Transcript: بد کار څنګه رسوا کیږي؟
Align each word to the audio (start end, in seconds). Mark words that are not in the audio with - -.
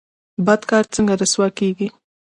بد 0.45 0.61
کار 0.69 0.83
څنګه 0.93 1.13
رسوا 1.21 1.47
کیږي؟ 1.59 1.87